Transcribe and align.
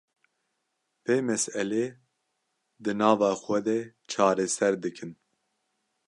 vê 1.03 1.17
meselê 1.29 1.85
di 2.83 2.91
nava 2.99 3.31
xwe 3.43 3.59
de 3.67 3.79
çareser 4.11 4.73
dikin 4.83 5.11